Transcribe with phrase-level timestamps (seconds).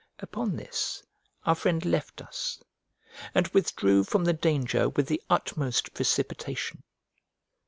[0.17, 1.03] Upon this
[1.45, 2.63] our friend left us,
[3.35, 6.81] and withdrew from the danger with the utmost precipitation.